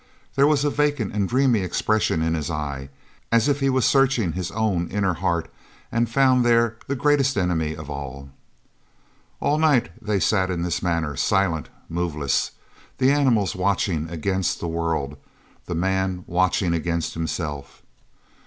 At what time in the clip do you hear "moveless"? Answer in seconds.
11.87-12.49